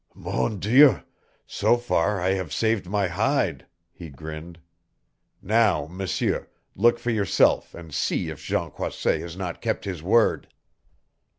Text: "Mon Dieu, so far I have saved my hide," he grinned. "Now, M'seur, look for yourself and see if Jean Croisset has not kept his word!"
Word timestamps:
"Mon 0.15 0.57
Dieu, 0.57 1.03
so 1.45 1.77
far 1.77 2.19
I 2.19 2.29
have 2.29 2.51
saved 2.51 2.87
my 2.89 3.07
hide," 3.07 3.67
he 3.91 4.09
grinned. 4.09 4.59
"Now, 5.43 5.85
M'seur, 5.85 6.47
look 6.75 6.97
for 6.97 7.11
yourself 7.11 7.75
and 7.75 7.93
see 7.93 8.29
if 8.31 8.43
Jean 8.43 8.71
Croisset 8.71 9.21
has 9.21 9.37
not 9.37 9.61
kept 9.61 9.85
his 9.85 10.01
word!" 10.01 10.47